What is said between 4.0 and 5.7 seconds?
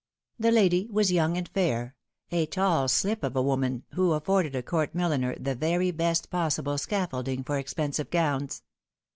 afforded a Court milliner the